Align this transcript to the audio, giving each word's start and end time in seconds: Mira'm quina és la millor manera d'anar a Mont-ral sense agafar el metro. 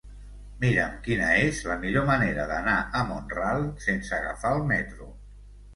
Mira'm 0.61 0.95
quina 1.07 1.27
és 1.41 1.59
la 1.73 1.77
millor 1.85 2.07
manera 2.09 2.49
d'anar 2.53 2.75
a 3.01 3.05
Mont-ral 3.13 3.69
sense 3.89 4.19
agafar 4.23 4.59
el 4.61 4.69
metro. 4.77 5.15